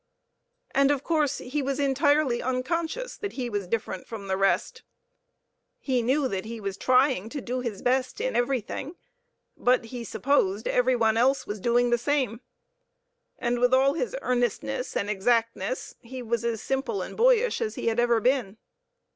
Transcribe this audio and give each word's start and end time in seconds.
And, 0.71 0.89
of 0.89 1.03
course, 1.03 1.37
he 1.37 1.61
was 1.61 1.79
entirely 1.79 2.41
unconscious 2.41 3.15
that 3.17 3.33
he 3.33 3.51
was 3.51 3.67
different 3.67 4.07
from 4.07 4.25
the 4.27 4.35
rest. 4.35 4.81
He 5.77 6.01
knew 6.01 6.27
he 6.27 6.59
was 6.59 6.75
trying 6.75 7.29
to 7.29 7.39
do 7.39 7.59
his 7.59 7.83
best 7.83 8.19
in 8.19 8.35
everything, 8.35 8.95
but 9.55 9.85
he 9.93 10.03
supposed 10.03 10.67
every 10.67 10.95
one 10.95 11.17
else 11.17 11.45
was 11.45 11.59
doing 11.59 11.91
the 11.91 11.99
same. 11.99 12.41
And 13.37 13.59
with 13.59 13.75
all 13.75 13.93
his 13.93 14.15
earnestness 14.23 14.97
and 14.97 15.07
exactness, 15.07 15.93
he 16.01 16.23
was 16.23 16.43
as 16.43 16.63
simple 16.63 17.03
and 17.03 17.15
boyish 17.15 17.61
as 17.61 17.75
he 17.75 17.85
had 17.85 17.99
ever 17.99 18.19
been. 18.19 18.57